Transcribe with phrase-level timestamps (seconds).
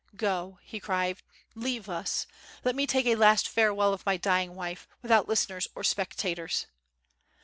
[0.17, 1.21] "Go!" he cried;
[1.53, 2.25] "leave us!
[2.63, 6.65] Let me take a last farewell of my dying wife, without listeners or spectators."